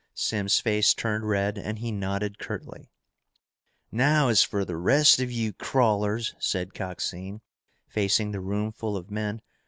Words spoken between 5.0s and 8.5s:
of you crawlers," said Coxine, facing the